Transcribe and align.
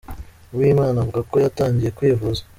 Uwimana 0.53 0.95
avuga 0.99 1.19
ko 1.29 1.35
yatangiye 1.43 1.89
kwivuza. 1.97 2.41